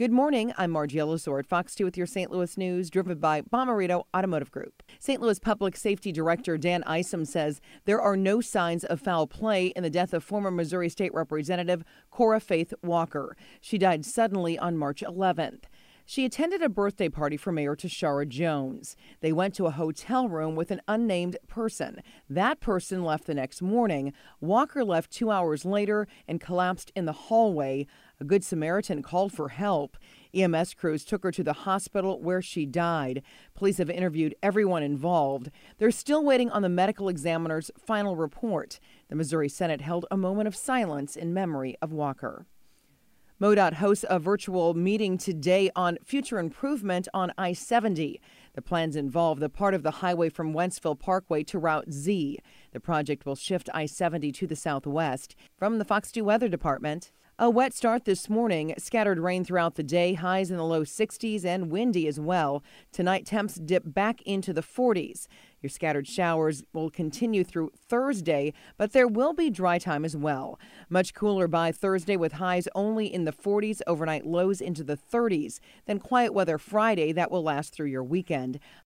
Good 0.00 0.12
morning. 0.12 0.54
I'm 0.56 0.70
Margie 0.70 0.96
Ellisor 0.96 1.40
at 1.40 1.44
Fox 1.44 1.74
2 1.74 1.84
with 1.84 1.98
your 1.98 2.06
St. 2.06 2.30
Louis 2.30 2.56
news, 2.56 2.88
driven 2.88 3.18
by 3.18 3.42
Bomarito 3.42 4.04
Automotive 4.16 4.50
Group. 4.50 4.82
St. 4.98 5.20
Louis 5.20 5.38
Public 5.38 5.76
Safety 5.76 6.10
Director 6.10 6.56
Dan 6.56 6.82
Isom 6.84 7.26
says 7.26 7.60
there 7.84 8.00
are 8.00 8.16
no 8.16 8.40
signs 8.40 8.82
of 8.82 8.98
foul 8.98 9.26
play 9.26 9.66
in 9.66 9.82
the 9.82 9.90
death 9.90 10.14
of 10.14 10.24
former 10.24 10.50
Missouri 10.50 10.88
State 10.88 11.12
Representative 11.12 11.84
Cora 12.10 12.40
Faith 12.40 12.72
Walker. 12.82 13.36
She 13.60 13.76
died 13.76 14.06
suddenly 14.06 14.58
on 14.58 14.78
March 14.78 15.04
11th. 15.06 15.64
She 16.10 16.24
attended 16.24 16.60
a 16.60 16.68
birthday 16.68 17.08
party 17.08 17.36
for 17.36 17.52
Mayor 17.52 17.76
Tishaura 17.76 18.26
Jones. 18.26 18.96
They 19.20 19.30
went 19.30 19.54
to 19.54 19.66
a 19.66 19.70
hotel 19.70 20.28
room 20.28 20.56
with 20.56 20.72
an 20.72 20.80
unnamed 20.88 21.36
person. 21.46 22.02
That 22.28 22.58
person 22.58 23.04
left 23.04 23.28
the 23.28 23.34
next 23.34 23.62
morning. 23.62 24.12
Walker 24.40 24.84
left 24.84 25.12
two 25.12 25.30
hours 25.30 25.64
later 25.64 26.08
and 26.26 26.40
collapsed 26.40 26.90
in 26.96 27.04
the 27.04 27.12
hallway. 27.12 27.86
A 28.18 28.24
Good 28.24 28.42
Samaritan 28.42 29.02
called 29.02 29.32
for 29.32 29.50
help. 29.50 29.96
EMS 30.34 30.74
crews 30.74 31.04
took 31.04 31.22
her 31.22 31.30
to 31.30 31.44
the 31.44 31.52
hospital 31.52 32.20
where 32.20 32.42
she 32.42 32.66
died. 32.66 33.22
Police 33.54 33.78
have 33.78 33.88
interviewed 33.88 34.34
everyone 34.42 34.82
involved. 34.82 35.52
They're 35.78 35.92
still 35.92 36.24
waiting 36.24 36.50
on 36.50 36.62
the 36.62 36.68
medical 36.68 37.08
examiner's 37.08 37.70
final 37.78 38.16
report. 38.16 38.80
The 39.10 39.14
Missouri 39.14 39.48
Senate 39.48 39.82
held 39.82 40.06
a 40.10 40.16
moment 40.16 40.48
of 40.48 40.56
silence 40.56 41.14
in 41.14 41.32
memory 41.32 41.76
of 41.80 41.92
Walker. 41.92 42.46
MoDOT 43.40 43.72
hosts 43.72 44.04
a 44.10 44.18
virtual 44.18 44.74
meeting 44.74 45.16
today 45.16 45.70
on 45.74 45.96
future 46.04 46.38
improvement 46.38 47.08
on 47.14 47.32
I 47.38 47.54
70. 47.54 48.20
The 48.60 48.68
plans 48.68 48.94
involve 48.94 49.40
the 49.40 49.48
part 49.48 49.72
of 49.72 49.82
the 49.82 49.90
highway 49.90 50.28
from 50.28 50.52
Wentzville 50.52 50.98
Parkway 50.98 51.42
to 51.44 51.58
Route 51.58 51.90
Z. 51.90 52.40
The 52.72 52.78
project 52.78 53.24
will 53.24 53.34
shift 53.34 53.70
I 53.72 53.86
70 53.86 54.32
to 54.32 54.46
the 54.46 54.54
southwest. 54.54 55.34
From 55.56 55.78
the 55.78 55.84
Fox 55.86 56.12
2 56.12 56.22
Weather 56.22 56.46
Department, 56.46 57.10
a 57.38 57.48
wet 57.48 57.72
start 57.72 58.04
this 58.04 58.28
morning, 58.28 58.74
scattered 58.76 59.18
rain 59.18 59.44
throughout 59.44 59.76
the 59.76 59.82
day, 59.82 60.12
highs 60.12 60.50
in 60.50 60.58
the 60.58 60.64
low 60.64 60.84
60s 60.84 61.42
and 61.42 61.70
windy 61.70 62.06
as 62.06 62.20
well. 62.20 62.62
Tonight, 62.92 63.24
temps 63.24 63.54
dip 63.54 63.82
back 63.86 64.20
into 64.26 64.52
the 64.52 64.60
40s. 64.60 65.26
Your 65.62 65.70
scattered 65.70 66.06
showers 66.06 66.64
will 66.72 66.90
continue 66.90 67.44
through 67.44 67.70
Thursday, 67.88 68.52
but 68.78 68.92
there 68.92 69.06
will 69.06 69.34
be 69.34 69.50
dry 69.50 69.78
time 69.78 70.04
as 70.04 70.16
well. 70.16 70.58
Much 70.88 71.14
cooler 71.14 71.48
by 71.48 71.70
Thursday 71.70 72.16
with 72.16 72.32
highs 72.32 72.66
only 72.74 73.12
in 73.12 73.24
the 73.24 73.32
40s, 73.32 73.80
overnight 73.86 74.26
lows 74.26 74.60
into 74.60 74.82
the 74.82 74.96
30s. 74.96 75.60
Then 75.86 75.98
quiet 75.98 76.32
weather 76.32 76.56
Friday 76.56 77.12
that 77.12 77.30
will 77.30 77.42
last 77.42 77.74
through 77.74 77.88
your 77.88 78.04
weekend 78.04 78.49
end 78.54 78.60